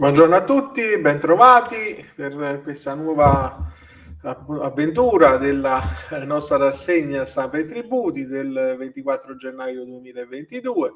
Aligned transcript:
Buongiorno 0.00 0.34
a 0.34 0.44
tutti, 0.44 0.96
bentrovati 0.98 2.10
per 2.14 2.62
questa 2.62 2.94
nuova 2.94 3.70
avventura 4.22 5.36
della 5.36 5.82
nostra 6.24 6.56
rassegna 6.56 7.26
Stampa 7.26 7.58
e 7.58 7.66
Tributi 7.66 8.24
del 8.24 8.76
24 8.78 9.36
gennaio 9.36 9.84
2022. 9.84 10.92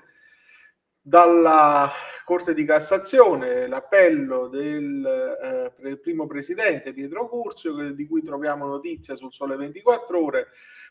Dalla 1.02 1.90
Corte 2.24 2.54
di 2.54 2.64
Cassazione 2.64 3.66
l'appello 3.66 4.48
del 4.48 5.70
eh, 5.82 5.98
primo 5.98 6.26
presidente 6.26 6.94
Pietro 6.94 7.28
Curzio, 7.28 7.92
di 7.92 8.06
cui 8.06 8.22
troviamo 8.22 8.66
notizia 8.66 9.14
sul 9.14 9.30
Sole 9.30 9.56
24 9.56 10.24
Ore, 10.24 10.46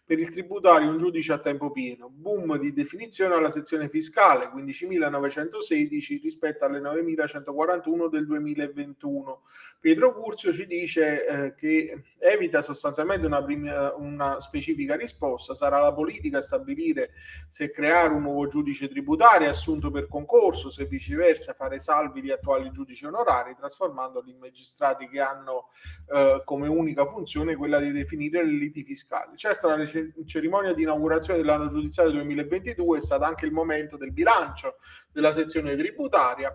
per 0.05 0.19
il 0.19 0.29
tributario 0.29 0.91
un 0.91 0.99
giudice 0.99 1.33
a 1.33 1.39
tempo 1.39 1.71
pieno. 1.71 2.07
Boom 2.07 2.59
di 2.59 2.71
definizione 2.71 3.33
alla 3.33 3.49
sezione 3.49 3.89
fiscale, 3.89 4.51
15.916 4.55 6.19
rispetto 6.21 6.65
alle 6.65 6.79
9.141 6.79 8.09
del 8.09 8.27
2021. 8.27 9.41
Pietro 9.79 10.13
Curzio 10.13 10.53
ci 10.53 10.67
dice 10.67 11.25
eh, 11.25 11.55
che 11.55 12.03
evita 12.19 12.61
sostanzialmente 12.61 13.25
una, 13.25 13.43
prima, 13.43 13.91
una 13.95 14.39
specifica 14.39 14.95
risposta, 14.95 15.55
sarà 15.55 15.79
la 15.79 15.93
politica 15.93 16.37
a 16.37 16.41
stabilire 16.41 17.09
se 17.47 17.71
creare 17.71 18.13
un 18.13 18.21
nuovo 18.21 18.47
giudice 18.47 18.87
tributario 18.87 19.49
assunto 19.49 19.89
per 19.89 20.07
concorso, 20.07 20.69
se 20.69 20.85
viceversa 20.85 21.21
fare 21.55 21.79
salvi 21.79 22.21
gli 22.21 22.31
attuali 22.31 22.69
giudici 22.71 23.05
onorari, 23.05 23.55
trasformandoli 23.55 24.31
in 24.31 24.37
magistrati 24.37 25.07
che 25.07 25.21
hanno 25.21 25.67
eh, 26.13 26.41
come 26.43 26.67
unica 26.67 27.05
funzione 27.05 27.55
quella 27.55 27.79
di 27.79 27.91
definire 27.91 28.43
le 28.43 28.51
liti 28.51 28.83
fiscali. 28.83 29.35
Certo 29.37 29.67
la 29.67 29.85
cerimonia 30.25 30.73
di 30.73 30.83
inaugurazione 30.83 31.39
dell'anno 31.39 31.69
giudiziario 31.69 32.11
2022 32.13 32.97
è 32.97 33.01
stato 33.01 33.23
anche 33.23 33.45
il 33.45 33.51
momento 33.51 33.97
del 33.97 34.11
bilancio 34.11 34.75
della 35.11 35.31
sezione 35.31 35.75
tributaria 35.75 36.53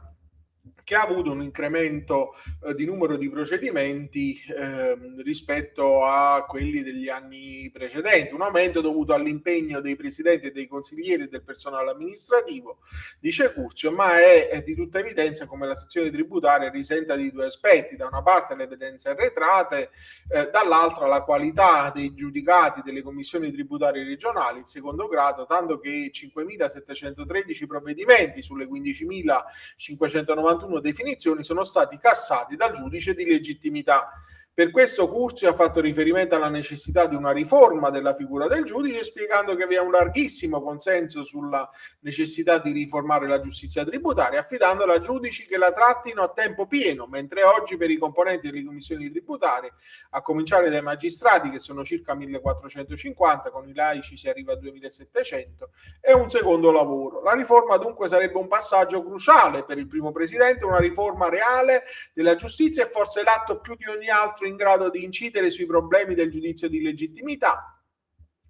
che 0.88 0.94
ha 0.94 1.02
avuto 1.02 1.32
un 1.32 1.42
incremento 1.42 2.34
eh, 2.64 2.74
di 2.74 2.86
numero 2.86 3.18
di 3.18 3.28
procedimenti 3.28 4.42
eh, 4.48 4.96
rispetto 5.22 6.02
a 6.02 6.46
quelli 6.48 6.82
degli 6.82 7.10
anni 7.10 7.68
precedenti, 7.70 8.32
un 8.32 8.40
aumento 8.40 8.80
dovuto 8.80 9.12
all'impegno 9.12 9.82
dei 9.82 9.96
presidenti 9.96 10.46
e 10.46 10.50
dei 10.50 10.66
consiglieri 10.66 11.24
e 11.24 11.28
del 11.28 11.42
personale 11.42 11.90
amministrativo, 11.90 12.78
dice 13.20 13.52
Curzio, 13.52 13.90
ma 13.90 14.18
è, 14.18 14.48
è, 14.48 14.62
di 14.62 14.74
tutta 14.74 15.00
evidenza 15.00 15.44
come 15.44 15.66
la 15.66 15.76
sezione 15.76 16.10
tributaria 16.10 16.70
risenta 16.70 17.16
di 17.16 17.30
due 17.30 17.44
aspetti, 17.44 17.94
da 17.94 18.06
una 18.06 18.22
parte 18.22 18.56
le 18.56 18.62
evidenze 18.62 19.10
arretrate, 19.10 19.90
eh, 20.30 20.48
dall'altra 20.50 21.06
la 21.06 21.20
qualità 21.20 21.92
dei 21.94 22.14
giudicati 22.14 22.80
delle 22.82 23.02
commissioni 23.02 23.52
tributarie 23.52 24.04
regionali 24.04 24.60
in 24.60 24.64
secondo 24.64 25.06
grado, 25.06 25.44
tanto 25.44 25.78
che 25.78 26.10
5.713 26.10 27.66
provvedimenti 27.66 28.40
sulle 28.40 28.66
15.591 28.66 30.76
definizioni 30.80 31.42
sono 31.42 31.64
stati 31.64 31.98
cassati 31.98 32.56
dal 32.56 32.72
giudice 32.72 33.14
di 33.14 33.24
legittimità 33.24 34.10
per 34.58 34.70
questo 34.70 35.06
Curzio 35.06 35.48
ha 35.48 35.52
fatto 35.52 35.80
riferimento 35.80 36.34
alla 36.34 36.48
necessità 36.48 37.06
di 37.06 37.14
una 37.14 37.30
riforma 37.30 37.90
della 37.90 38.12
figura 38.12 38.48
del 38.48 38.64
giudice, 38.64 39.04
spiegando 39.04 39.54
che 39.54 39.68
vi 39.68 39.76
è 39.76 39.80
un 39.80 39.92
larghissimo 39.92 40.60
consenso 40.60 41.22
sulla 41.22 41.70
necessità 42.00 42.58
di 42.58 42.72
riformare 42.72 43.28
la 43.28 43.38
giustizia 43.38 43.84
tributaria, 43.84 44.40
affidandola 44.40 44.94
a 44.94 44.98
giudici 44.98 45.46
che 45.46 45.58
la 45.58 45.70
trattino 45.70 46.22
a 46.22 46.32
tempo 46.32 46.66
pieno, 46.66 47.06
mentre 47.06 47.44
oggi 47.44 47.76
per 47.76 47.88
i 47.88 47.98
componenti 47.98 48.50
delle 48.50 48.64
commissioni 48.64 49.08
tributarie, 49.08 49.74
a 50.10 50.22
cominciare 50.22 50.70
dai 50.70 50.82
magistrati, 50.82 51.50
che 51.50 51.60
sono 51.60 51.84
circa 51.84 52.16
1450, 52.16 53.52
con 53.52 53.68
i 53.68 53.74
laici 53.74 54.16
si 54.16 54.28
arriva 54.28 54.54
a 54.54 54.56
2700, 54.56 55.70
è 56.00 56.10
un 56.10 56.28
secondo 56.28 56.72
lavoro. 56.72 57.22
La 57.22 57.34
riforma 57.34 57.76
dunque 57.76 58.08
sarebbe 58.08 58.38
un 58.38 58.48
passaggio 58.48 59.04
cruciale 59.04 59.62
per 59.62 59.78
il 59.78 59.86
primo 59.86 60.10
presidente, 60.10 60.64
una 60.64 60.80
riforma 60.80 61.28
reale 61.28 61.84
della 62.12 62.34
giustizia 62.34 62.82
e 62.82 62.88
forse 62.88 63.22
l'atto 63.22 63.60
più 63.60 63.76
di 63.76 63.84
ogni 63.86 64.08
altro 64.08 64.46
in 64.48 64.56
grado 64.56 64.90
di 64.90 65.04
incidere 65.04 65.50
sui 65.50 65.66
problemi 65.66 66.14
del 66.14 66.30
giudizio 66.30 66.68
di 66.68 66.82
legittimità 66.82 67.78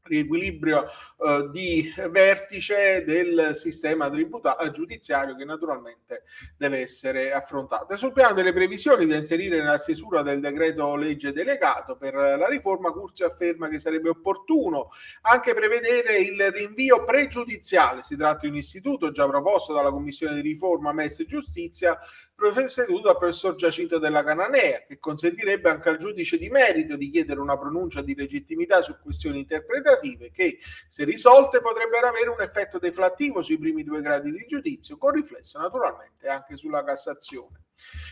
riequilibrio 0.08 0.84
eh, 0.84 1.48
di 1.52 1.92
vertice 2.10 3.04
del 3.04 3.54
sistema 3.54 4.10
tributa- 4.10 4.56
eh, 4.56 4.70
giudiziario 4.70 5.36
che 5.36 5.44
naturalmente 5.44 6.24
deve 6.56 6.80
essere 6.80 7.32
affrontato. 7.32 7.96
sul 7.96 8.12
piano 8.12 8.34
delle 8.34 8.52
previsioni 8.52 9.06
da 9.06 9.16
inserire 9.16 9.58
nella 9.58 9.78
stesura 9.78 10.22
del 10.22 10.40
decreto 10.40 10.96
legge 10.96 11.32
delegato 11.32 11.96
per 11.96 12.14
la 12.14 12.48
riforma, 12.48 12.90
Curzio 12.90 13.26
afferma 13.26 13.68
che 13.68 13.78
sarebbe 13.78 14.08
opportuno 14.08 14.88
anche 15.22 15.54
prevedere 15.54 16.18
il 16.18 16.50
rinvio 16.50 17.04
pregiudiziale. 17.04 18.02
Si 18.02 18.16
tratta 18.16 18.40
di 18.42 18.48
un 18.48 18.56
istituto 18.56 19.10
già 19.10 19.28
proposto 19.28 19.72
dalla 19.72 19.90
Commissione 19.90 20.34
di 20.34 20.40
riforma 20.40 20.92
MES 20.92 21.24
Giustizia, 21.26 21.98
presieduto 22.38 23.08
dal 23.08 23.18
professor 23.18 23.56
Giacinto 23.56 23.98
della 23.98 24.22
Cananea, 24.22 24.84
che 24.86 25.00
consentirebbe 25.00 25.70
anche 25.70 25.88
al 25.88 25.96
giudice 25.96 26.38
di 26.38 26.48
merito 26.48 26.96
di 26.96 27.10
chiedere 27.10 27.40
una 27.40 27.58
pronuncia 27.58 28.00
di 28.00 28.14
legittimità 28.14 28.80
su 28.80 28.96
questioni 29.02 29.40
interpretative 29.40 30.30
che, 30.30 30.58
se 30.86 31.02
risolte, 31.04 31.60
potrebbero 31.60 32.06
avere 32.06 32.30
un 32.30 32.40
effetto 32.40 32.78
deflattivo 32.78 33.42
sui 33.42 33.58
primi 33.58 33.82
due 33.82 34.00
gradi 34.00 34.30
di 34.30 34.44
giudizio, 34.46 34.96
con 34.98 35.10
riflesso 35.10 35.58
naturalmente 35.58 36.28
anche 36.28 36.56
sulla 36.56 36.84
Cassazione. 36.84 37.64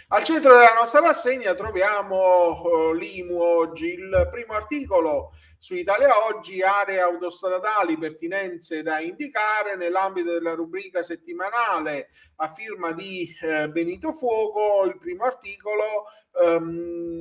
Al 0.08 0.22
centro 0.22 0.54
della 0.54 0.74
nostra 0.74 1.00
rassegna 1.00 1.54
troviamo 1.54 2.60
uh, 2.62 2.92
l'IMU 2.92 3.40
oggi, 3.40 3.92
il 3.92 4.28
primo 4.30 4.54
articolo 4.54 5.32
su 5.58 5.74
Italia 5.74 6.24
Oggi, 6.26 6.62
aree 6.62 7.00
autostradali, 7.00 7.98
pertinenze 7.98 8.82
da 8.82 9.00
indicare 9.00 9.76
nell'ambito 9.76 10.32
della 10.32 10.54
rubrica 10.54 11.02
settimanale 11.02 12.10
a 12.36 12.46
firma 12.46 12.92
di 12.92 13.34
eh, 13.40 13.68
Benito 13.70 14.12
Fuoco, 14.12 14.84
il 14.84 14.96
primo 14.98 15.24
articolo. 15.24 16.04
Um, 16.30 17.20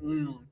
um, 0.00 0.48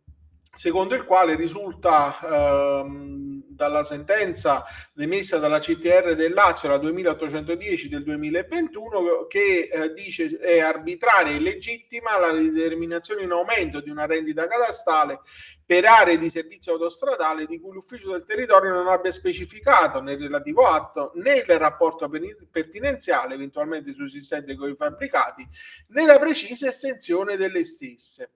secondo 0.53 0.95
il 0.95 1.05
quale 1.05 1.35
risulta 1.35 2.19
ehm, 2.23 3.42
dalla 3.55 3.85
sentenza 3.85 4.65
emessa 4.97 5.39
dalla 5.39 5.59
CTR 5.59 6.15
del 6.15 6.33
Lazio, 6.33 6.69
la 6.69 6.79
2810 6.79 7.89
del 7.89 8.03
2021, 8.03 9.27
che 9.27 9.69
eh, 9.71 9.93
dice 9.93 10.27
è 10.39 10.61
arbitraria 10.61 11.33
e 11.33 11.37
illegittima 11.37 12.19
la 12.19 12.33
determinazione 12.33 13.23
in 13.23 13.31
aumento 13.31 13.81
di 13.81 13.91
una 13.91 14.07
rendita 14.07 14.47
catastale 14.47 15.21
per 15.65 15.85
aree 15.85 16.19
di 16.19 16.29
servizio 16.29 16.73
autostradale 16.73 17.47
di 17.47 17.59
cui 17.59 17.73
l'ufficio 17.73 18.11
del 18.11 18.25
territorio 18.25 18.75
non 18.75 18.89
abbia 18.89 19.11
specificato 19.11 20.03
nel 20.03 20.19
relativo 20.19 20.67
atto 20.67 21.13
né 21.15 21.37
il 21.37 21.59
rapporto 21.59 22.11
pertinenziale 22.51 23.35
eventualmente 23.35 23.93
sussistente 23.93 24.55
con 24.55 24.69
i 24.69 24.75
fabbricati 24.77 25.49
né 25.89 26.05
la 26.05 26.19
precisa 26.19 26.69
estensione 26.69 27.37
delle 27.37 27.65
stesse. 27.65 28.31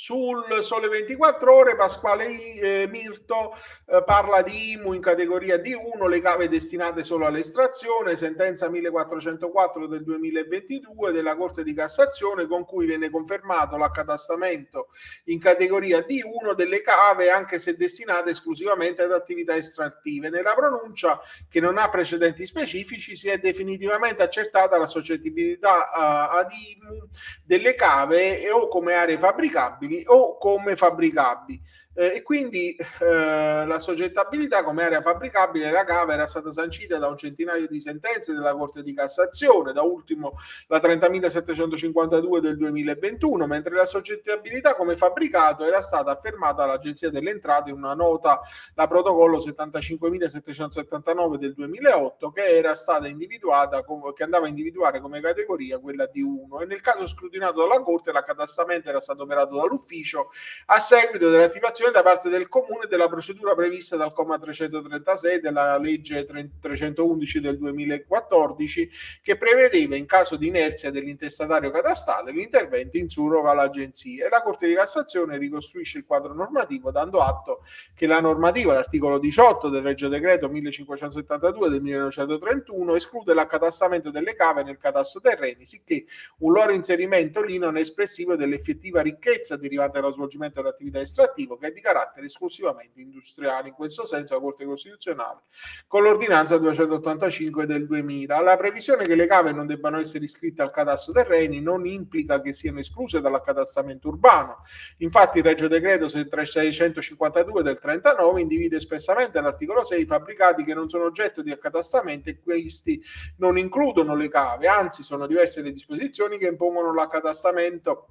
Sul 0.00 0.62
Sole 0.62 0.86
24 0.86 1.52
Ore 1.52 1.74
Pasquale 1.74 2.54
eh, 2.54 2.86
Mirto 2.86 3.52
eh, 3.84 4.04
parla 4.04 4.42
di 4.42 4.70
IMU 4.74 4.92
in 4.92 5.00
categoria 5.00 5.56
D1, 5.56 6.06
le 6.06 6.20
cave 6.20 6.48
destinate 6.48 7.02
solo 7.02 7.26
all'estrazione, 7.26 8.14
sentenza 8.14 8.68
1404 8.68 9.88
del 9.88 10.04
2022 10.04 11.10
della 11.10 11.34
Corte 11.34 11.64
di 11.64 11.74
Cassazione 11.74 12.46
con 12.46 12.64
cui 12.64 12.86
viene 12.86 13.10
confermato 13.10 13.76
l'accatastamento 13.76 14.90
in 15.24 15.40
categoria 15.40 15.98
D1 15.98 16.54
delle 16.54 16.80
cave 16.80 17.30
anche 17.30 17.58
se 17.58 17.74
destinate 17.74 18.30
esclusivamente 18.30 19.02
ad 19.02 19.10
attività 19.10 19.56
estrattive. 19.56 20.30
Nella 20.30 20.54
pronuncia 20.54 21.20
che 21.50 21.58
non 21.58 21.76
ha 21.76 21.88
precedenti 21.88 22.46
specifici 22.46 23.16
si 23.16 23.30
è 23.30 23.38
definitivamente 23.38 24.22
accertata 24.22 24.78
la 24.78 24.86
soggettibilità 24.86 25.90
uh, 25.92 26.36
ad 26.36 26.50
IMU 26.52 27.08
delle 27.42 27.74
cave 27.74 28.40
e 28.40 28.52
o 28.52 28.68
come 28.68 28.94
aree 28.94 29.18
fabbricabili 29.18 29.86
fabbricabili 29.88 30.04
o 30.06 30.36
come 30.38 30.76
fabbricabili 30.76 31.60
eh, 31.98 32.14
e 32.14 32.22
quindi 32.22 32.76
eh, 32.76 33.66
la 33.66 33.80
soggettabilità 33.80 34.62
come 34.62 34.84
area 34.84 35.02
fabbricabile 35.02 35.66
della 35.66 35.82
cava 35.82 36.12
era 36.12 36.26
stata 36.26 36.52
sancita 36.52 36.96
da 36.98 37.08
un 37.08 37.16
centinaio 37.16 37.66
di 37.66 37.80
sentenze 37.80 38.32
della 38.32 38.54
Corte 38.54 38.84
di 38.84 38.94
Cassazione, 38.94 39.72
da 39.72 39.82
ultimo 39.82 40.36
la 40.68 40.78
30.752 40.78 42.38
del 42.38 42.56
2021, 42.56 43.46
mentre 43.48 43.74
la 43.74 43.84
soggettabilità 43.84 44.76
come 44.76 44.94
fabbricato 44.94 45.64
era 45.64 45.80
stata 45.80 46.12
affermata 46.12 46.64
dall'Agenzia 46.64 47.10
delle 47.10 47.30
Entrate 47.30 47.70
in 47.70 47.76
una 47.76 47.94
nota, 47.94 48.40
la 48.74 48.86
protocollo 48.86 49.38
75.779 49.38 51.34
del 51.34 51.54
2008, 51.54 52.30
che 52.30 52.44
era 52.44 52.74
stata 52.74 53.08
individuata, 53.08 53.82
come, 53.82 54.12
che 54.12 54.22
andava 54.22 54.46
a 54.46 54.48
individuare 54.48 55.00
come 55.00 55.20
categoria 55.20 55.80
quella 55.80 56.06
di 56.06 56.22
1 56.22 56.60
e 56.60 56.66
nel 56.66 56.80
caso 56.80 57.08
scrutinato 57.08 57.60
dalla 57.60 57.82
Corte 57.82 58.12
l'accatastamento 58.12 58.88
era 58.88 59.00
stato 59.00 59.24
operato 59.24 59.56
dall'ufficio 59.56 60.30
a 60.66 60.78
seguito 60.78 61.28
dell'attivazione 61.28 61.86
l'esecuzione 61.88 61.90
da 61.90 62.02
parte 62.02 62.28
del 62.28 62.48
comune 62.48 62.86
della 62.86 63.08
procedura 63.08 63.54
prevista 63.54 63.96
dal 63.96 64.12
comma 64.12 64.38
336 64.38 65.40
della 65.40 65.78
legge 65.78 66.24
311 66.24 67.40
del 67.40 67.58
2014 67.58 68.90
che 69.22 69.36
prevedeva 69.36 69.96
in 69.96 70.06
caso 70.06 70.36
di 70.36 70.48
inerzia 70.48 70.90
dell'intestatario 70.90 71.70
catastale 71.70 72.32
l'intervento 72.32 72.96
in 72.96 73.08
surroga 73.08 73.50
all'agenzia. 73.50 74.26
E 74.26 74.28
la 74.28 74.42
Corte 74.42 74.66
di 74.66 74.74
Cassazione 74.74 75.38
ricostruisce 75.38 75.98
il 75.98 76.04
quadro 76.04 76.34
normativo 76.34 76.90
dando 76.90 77.20
atto 77.20 77.62
che 77.94 78.06
la 78.06 78.20
normativa, 78.20 78.72
l'articolo 78.72 79.18
18 79.18 79.68
del 79.68 79.82
Regio 79.82 80.08
Decreto 80.08 80.48
1572 80.48 81.68
del 81.70 81.80
1931 81.80 82.94
esclude 82.96 83.34
l'accatastamento 83.34 84.10
delle 84.10 84.34
cave 84.34 84.62
nel 84.62 84.76
catasto 84.76 85.20
terreni, 85.20 85.64
sicché 85.64 86.04
un 86.38 86.52
loro 86.52 86.72
inserimento 86.72 87.42
lì 87.42 87.58
non 87.58 87.76
è 87.76 87.80
espressivo 87.80 88.36
dell'effettiva 88.36 89.00
ricchezza 89.00 89.56
derivante 89.56 90.00
dallo 90.00 90.12
svolgimento 90.12 90.60
dell'attività 90.60 91.00
estrattiva 91.00 91.56
che 91.58 91.66
è 91.68 91.72
di 91.72 91.80
carattere 91.80 92.26
esclusivamente 92.26 93.00
industriale. 93.00 93.68
In 93.68 93.74
questo 93.74 94.06
senso 94.06 94.34
la 94.34 94.40
Corte 94.40 94.64
Costituzionale 94.64 95.42
con 95.86 96.02
l'ordinanza 96.02 96.58
285 96.58 97.66
del 97.66 97.86
2000. 97.86 98.40
La 98.40 98.56
previsione 98.56 99.06
che 99.06 99.14
le 99.14 99.26
cave 99.26 99.52
non 99.52 99.66
debbano 99.66 99.98
essere 99.98 100.24
iscritte 100.24 100.62
al 100.62 100.70
catasto 100.70 101.12
terreni 101.12 101.60
non 101.60 101.86
implica 101.86 102.40
che 102.40 102.52
siano 102.52 102.78
escluse 102.80 103.20
dall'accatastamento 103.20 104.08
urbano. 104.08 104.62
Infatti 104.98 105.38
il 105.38 105.44
Regio 105.44 105.68
Decreto 105.68 106.08
652 106.08 107.62
del 107.62 107.78
39 107.78 108.40
individua 108.40 108.78
espressamente 108.78 109.38
all'articolo 109.38 109.84
6 109.84 110.00
i 110.00 110.06
fabbricati 110.06 110.64
che 110.64 110.74
non 110.74 110.88
sono 110.88 111.04
oggetto 111.04 111.42
di 111.42 111.50
accatastamento 111.50 112.28
e 112.28 112.40
questi 112.40 113.02
non 113.36 113.58
includono 113.58 114.14
le 114.14 114.28
cave, 114.28 114.68
anzi 114.68 115.02
sono 115.02 115.26
diverse 115.26 115.62
le 115.62 115.72
disposizioni 115.72 116.38
che 116.38 116.46
impongono 116.46 116.92
l'accatastamento 116.94 118.06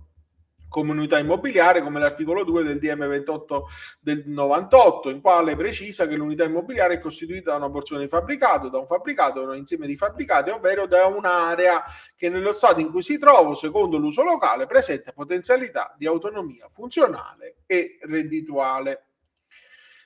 come 0.69 0.91
unità 0.91 1.17
immobiliare, 1.17 1.81
come 1.81 1.99
l'articolo 1.99 2.43
2 2.43 2.63
del 2.63 2.79
DM 2.79 3.07
28 3.07 3.67
del 3.99 4.23
98, 4.25 5.09
in 5.09 5.21
quale 5.21 5.55
precisa 5.55 6.07
che 6.07 6.15
l'unità 6.15 6.43
immobiliare 6.43 6.95
è 6.95 6.99
costituita 6.99 7.51
da 7.51 7.57
una 7.57 7.69
porzione 7.69 8.03
di 8.03 8.07
fabbricato, 8.07 8.69
da 8.69 8.79
un 8.79 8.87
fabbricato, 8.87 9.43
da 9.43 9.51
un 9.51 9.57
insieme 9.57 9.87
di 9.87 9.95
fabbricati, 9.95 10.49
ovvero 10.49 10.87
da 10.87 11.05
un'area 11.05 11.83
che 12.15 12.29
nello 12.29 12.53
stato 12.53 12.79
in 12.79 12.91
cui 12.91 13.01
si 13.01 13.17
trova, 13.17 13.53
secondo 13.55 13.97
l'uso 13.97 14.23
locale, 14.23 14.65
presenta 14.65 15.11
potenzialità 15.11 15.93
di 15.97 16.05
autonomia 16.05 16.67
funzionale 16.67 17.57
e 17.65 17.97
reddituale. 18.01 19.03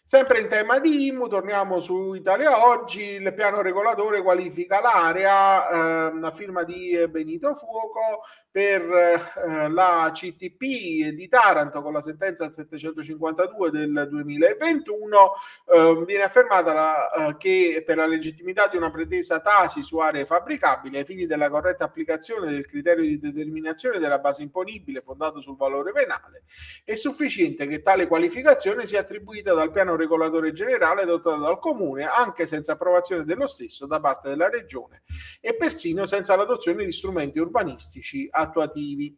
Sempre 0.03 0.39
in 0.39 0.49
tema 0.49 0.77
di 0.79 1.07
IMU, 1.07 1.29
torniamo 1.29 1.79
su 1.79 2.15
Italia 2.15 2.67
Oggi, 2.67 3.01
il 3.01 3.33
piano 3.33 3.61
regolatore 3.61 4.21
qualifica 4.21 4.81
l'area, 4.81 5.69
eh, 6.09 6.19
la 6.19 6.31
firma 6.31 6.63
di 6.63 7.01
Benito 7.07 7.53
Fuoco, 7.53 8.23
per 8.51 8.81
eh, 8.81 9.69
la 9.69 10.12
CTP 10.13 11.13
di 11.13 11.27
Taranto 11.30 11.81
con 11.81 11.94
la 11.94 12.01
sentenza 12.01 12.51
752 12.51 13.71
del 13.71 14.07
2021 14.09 15.33
eh, 15.74 16.03
viene 16.06 16.24
affermata 16.24 16.74
la, 16.74 17.12
eh, 17.12 17.38
che 17.38 17.81
per 17.86 17.95
la 17.95 18.06
legittimità 18.06 18.68
di 18.68 18.75
una 18.75 18.92
pretesa 18.92 19.39
tasi 19.39 19.81
su 19.81 20.00
aree 20.00 20.25
fabbricabili 20.25 20.98
ai 20.98 21.06
fini 21.06 21.25
della 21.25 21.50
corretta 21.50 21.86
applicazione 21.86 22.51
del 22.51 22.65
criterio 22.65 23.06
di 23.06 23.18
determinazione 23.19 24.00
della 24.00 24.19
base 24.19 24.44
imponibile 24.44 25.01
fondato 25.01 25.39
sul 25.39 25.56
valore 25.56 25.94
penale 25.94 26.44
è 26.83 26.95
sufficiente 26.95 27.68
che 27.68 27.81
tale 27.81 28.06
qualificazione 28.06 28.86
sia 28.86 29.00
attribuita 29.00 29.54
dal 29.54 29.71
piano 29.71 29.95
regolatore 29.95 30.51
generale 30.51 31.04
adottato 31.04 31.39
dal 31.39 31.59
comune 31.59 32.04
anche 32.04 32.45
senza 32.45 32.74
approvazione 32.74 33.24
dello 33.24 33.47
stesso 33.47 33.86
da 33.86 34.01
parte 34.01 34.27
della 34.27 34.50
regione 34.50 35.04
e 35.39 35.56
persino 35.56 36.06
senza 36.06 36.36
l'adozione 36.36 36.83
di 36.83 36.92
strumenti 36.92 37.39
urbanistici 37.39 38.27
attuativi. 38.41 39.15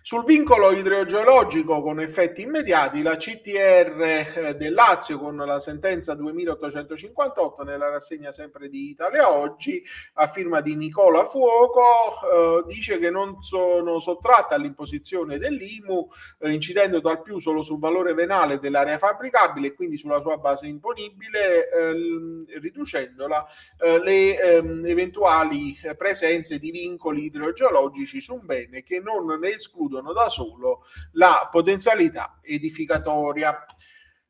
Sul 0.00 0.24
vincolo 0.24 0.70
idrogeologico 0.70 1.82
con 1.82 2.00
effetti 2.00 2.42
immediati, 2.42 3.02
la 3.02 3.16
CTR 3.16 4.00
eh, 4.36 4.54
del 4.56 4.72
Lazio 4.72 5.18
con 5.18 5.36
la 5.36 5.58
sentenza 5.58 6.14
2858 6.14 7.62
nella 7.64 7.90
rassegna 7.90 8.32
sempre 8.32 8.68
di 8.68 8.88
Italia 8.90 9.30
Oggi, 9.30 9.84
a 10.14 10.26
firma 10.28 10.60
di 10.60 10.76
Nicola 10.76 11.24
Fuoco, 11.24 11.82
eh, 12.22 12.72
dice 12.72 12.98
che 12.98 13.10
non 13.10 13.42
sono 13.42 13.98
sottratte 13.98 14.54
all'imposizione 14.54 15.36
dell'IMU, 15.36 16.08
eh, 16.38 16.52
incidendo 16.52 17.00
dal 17.00 17.20
più 17.20 17.38
solo 17.38 17.62
sul 17.62 17.78
valore 17.78 18.14
venale 18.14 18.60
dell'area 18.60 18.98
fabbricabile 18.98 19.68
e 19.68 19.74
quindi 19.74 19.98
sulla 19.98 20.22
sua 20.22 20.38
base 20.38 20.68
imponibile, 20.68 21.68
eh, 21.68 22.58
riducendola 22.60 23.44
eh, 23.80 24.02
le 24.02 24.40
ehm, 24.40 24.86
eventuali 24.86 25.76
presenze 25.98 26.58
di 26.58 26.70
vincoli 26.70 27.24
idrogeologici 27.24 28.20
su 28.20 28.34
un 28.34 28.46
bene 28.46 28.82
che 28.82 29.00
non 29.00 29.26
ne 29.38 29.48
escludono 29.48 29.87
escludono 29.88 30.12
da 30.12 30.28
solo 30.28 30.84
la 31.12 31.48
potenzialità 31.50 32.38
edificatoria. 32.42 33.64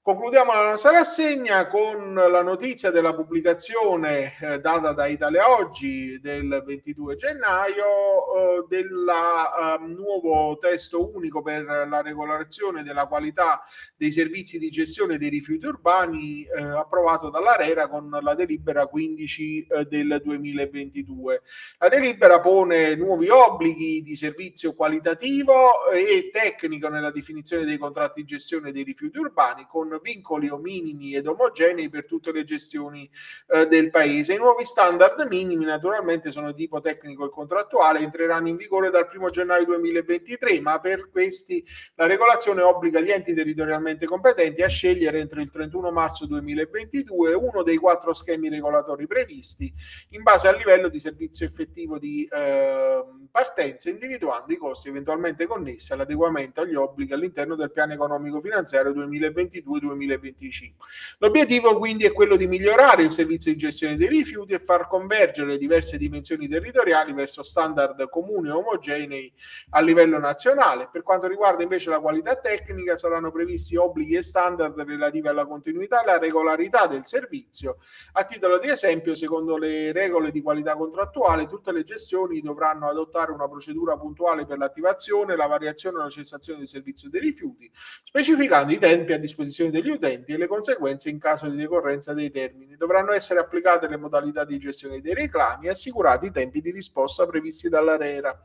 Concludiamo 0.08 0.54
la 0.54 0.70
nostra 0.70 0.92
rassegna 0.92 1.66
con 1.66 2.14
la 2.14 2.40
notizia 2.40 2.90
della 2.90 3.14
pubblicazione 3.14 4.38
eh, 4.40 4.58
data 4.58 4.92
da 4.92 5.06
Italia 5.06 5.54
Oggi 5.54 6.18
del 6.18 6.62
22 6.64 7.14
gennaio 7.16 7.84
eh, 7.84 8.66
del 8.70 8.86
eh, 8.86 9.86
nuovo 9.86 10.56
testo 10.56 11.14
unico 11.14 11.42
per 11.42 11.62
la 11.62 12.00
regolazione 12.00 12.82
della 12.82 13.06
qualità 13.06 13.60
dei 13.98 14.10
servizi 14.10 14.58
di 14.58 14.70
gestione 14.70 15.18
dei 15.18 15.28
rifiuti 15.28 15.66
urbani 15.66 16.42
eh, 16.44 16.62
approvato 16.62 17.28
dall'ARERA 17.28 17.88
con 17.88 18.08
la 18.22 18.34
delibera 18.34 18.86
15 18.86 19.66
eh, 19.66 19.84
del 19.84 20.22
2022. 20.24 21.42
La 21.80 21.88
delibera 21.88 22.40
pone 22.40 22.94
nuovi 22.94 23.28
obblighi 23.28 24.00
di 24.00 24.16
servizio 24.16 24.74
qualitativo 24.74 25.86
e 25.92 26.30
tecnico 26.32 26.88
nella 26.88 27.10
definizione 27.10 27.66
dei 27.66 27.76
contratti 27.76 28.22
di 28.22 28.26
gestione 28.26 28.72
dei 28.72 28.84
rifiuti 28.84 29.18
urbani 29.18 29.66
con 29.68 29.96
vincoli 30.02 30.48
o 30.48 30.58
minimi 30.58 31.14
ed 31.14 31.26
omogenei 31.26 31.88
per 31.88 32.06
tutte 32.06 32.32
le 32.32 32.44
gestioni 32.44 33.08
eh, 33.48 33.66
del 33.66 33.90
paese. 33.90 34.34
I 34.34 34.38
nuovi 34.38 34.64
standard 34.64 35.26
minimi 35.28 35.64
naturalmente 35.64 36.30
sono 36.30 36.52
di 36.52 36.68
tipo 36.68 36.80
tecnico 36.80 37.24
e 37.24 37.30
contrattuale, 37.30 38.00
entreranno 38.00 38.48
in 38.48 38.56
vigore 38.56 38.90
dal 38.90 39.08
1 39.10 39.30
gennaio 39.30 39.64
2023, 39.64 40.60
ma 40.60 40.78
per 40.80 41.08
questi 41.10 41.64
la 41.94 42.06
regolazione 42.06 42.62
obbliga 42.62 43.00
gli 43.00 43.10
enti 43.10 43.32
territorialmente 43.34 44.06
competenti 44.06 44.62
a 44.62 44.68
scegliere 44.68 45.18
entro 45.18 45.40
il 45.40 45.50
31 45.50 45.90
marzo 45.90 46.26
2022 46.26 47.32
uno 47.32 47.62
dei 47.62 47.76
quattro 47.76 48.12
schemi 48.12 48.48
regolatori 48.48 49.06
previsti 49.06 49.72
in 50.10 50.22
base 50.22 50.48
al 50.48 50.56
livello 50.56 50.88
di 50.88 50.98
servizio 50.98 51.46
effettivo 51.46 51.98
di 51.98 52.28
eh, 52.30 53.04
partenza, 53.30 53.88
individuando 53.88 54.52
i 54.52 54.56
costi 54.56 54.88
eventualmente 54.88 55.46
connessi 55.46 55.92
all'adeguamento 55.92 56.60
agli 56.60 56.74
obblighi 56.74 57.12
all'interno 57.12 57.54
del 57.54 57.70
piano 57.70 57.92
economico 57.92 58.40
finanziario 58.40 58.92
2022 58.92 59.80
2025. 59.88 60.86
L'obiettivo 61.18 61.76
quindi 61.76 62.04
è 62.04 62.12
quello 62.12 62.36
di 62.36 62.46
migliorare 62.46 63.02
il 63.02 63.10
servizio 63.10 63.52
di 63.52 63.58
gestione 63.58 63.96
dei 63.96 64.08
rifiuti 64.08 64.52
e 64.52 64.58
far 64.58 64.86
convergere 64.88 65.48
le 65.48 65.58
diverse 65.58 65.98
dimensioni 65.98 66.48
territoriali 66.48 67.12
verso 67.12 67.42
standard 67.42 68.08
comuni 68.08 68.48
e 68.48 68.52
omogenei 68.52 69.32
a 69.70 69.80
livello 69.80 70.18
nazionale. 70.18 70.88
Per 70.90 71.02
quanto 71.02 71.26
riguarda 71.26 71.62
invece 71.62 71.90
la 71.90 72.00
qualità 72.00 72.36
tecnica 72.36 72.96
saranno 72.96 73.30
previsti 73.30 73.76
obblighi 73.76 74.14
e 74.14 74.22
standard 74.22 74.80
relativi 74.80 75.28
alla 75.28 75.46
continuità 75.46 76.00
e 76.00 76.02
alla 76.02 76.18
regolarità 76.18 76.86
del 76.86 77.04
servizio. 77.04 77.78
A 78.12 78.24
titolo 78.24 78.58
di 78.58 78.68
esempio, 78.68 79.14
secondo 79.14 79.56
le 79.56 79.92
regole 79.92 80.30
di 80.30 80.42
qualità 80.42 80.76
contrattuale, 80.76 81.46
tutte 81.46 81.72
le 81.72 81.84
gestioni 81.84 82.40
dovranno 82.40 82.88
adottare 82.88 83.32
una 83.32 83.48
procedura 83.48 83.96
puntuale 83.96 84.46
per 84.46 84.58
l'attivazione, 84.58 85.36
la 85.36 85.46
variazione 85.46 85.98
o 85.98 86.02
la 86.02 86.08
cessazione 86.08 86.58
del 86.58 86.68
servizio 86.68 87.08
dei 87.08 87.20
rifiuti, 87.20 87.70
specificando 87.72 88.72
i 88.72 88.78
tempi 88.78 89.12
a 89.12 89.18
disposizione 89.18 89.70
degli 89.80 89.90
utenti 89.90 90.32
e 90.32 90.36
le 90.36 90.46
conseguenze 90.46 91.08
in 91.08 91.18
caso 91.18 91.48
di 91.48 91.56
decorrenza 91.56 92.12
dei 92.12 92.30
termini. 92.30 92.76
Dovranno 92.76 93.12
essere 93.12 93.40
applicate 93.40 93.88
le 93.88 93.96
modalità 93.96 94.44
di 94.44 94.58
gestione 94.58 95.00
dei 95.00 95.14
reclami 95.14 95.66
e 95.66 95.70
assicurati 95.70 96.26
i 96.26 96.30
tempi 96.30 96.60
di 96.60 96.70
risposta 96.70 97.26
previsti 97.26 97.68
dall'ARERA. 97.68 98.44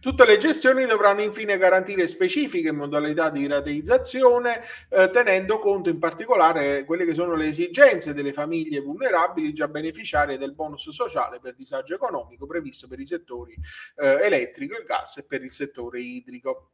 Tutte 0.00 0.24
le 0.24 0.38
gestioni 0.38 0.86
dovranno 0.86 1.22
infine 1.22 1.58
garantire 1.58 2.06
specifiche 2.06 2.70
modalità 2.70 3.30
di 3.30 3.46
rateizzazione, 3.46 4.62
eh, 4.88 5.10
tenendo 5.10 5.58
conto 5.58 5.88
in 5.88 5.98
particolare 5.98 6.84
quelle 6.84 7.04
che 7.04 7.14
sono 7.14 7.34
le 7.34 7.48
esigenze 7.48 8.14
delle 8.14 8.32
famiglie 8.32 8.80
vulnerabili 8.80 9.52
già 9.52 9.66
beneficiarie 9.66 10.38
del 10.38 10.54
bonus 10.54 10.90
sociale 10.90 11.40
per 11.40 11.56
disagio 11.56 11.94
economico 11.94 12.46
previsto 12.46 12.86
per 12.86 13.00
i 13.00 13.06
settori 13.06 13.56
eh, 13.96 14.18
elettrico, 14.22 14.78
il 14.78 14.84
gas 14.84 15.16
e 15.18 15.24
per 15.26 15.42
il 15.42 15.50
settore 15.50 16.00
idrico. 16.00 16.70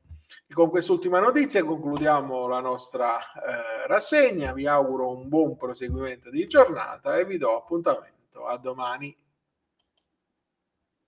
E 0.46 0.54
con 0.54 0.70
quest'ultima 0.70 1.20
notizia 1.20 1.64
concludiamo 1.64 2.46
la 2.46 2.60
nostra 2.60 3.18
eh, 3.18 3.86
rassegna. 3.86 4.52
Vi 4.52 4.66
auguro 4.66 5.10
un 5.10 5.28
buon 5.28 5.56
proseguimento 5.56 6.30
di 6.30 6.46
giornata 6.46 7.18
e 7.18 7.24
vi 7.24 7.38
do 7.38 7.56
appuntamento 7.56 8.46
a 8.46 8.56
domani. 8.56 9.16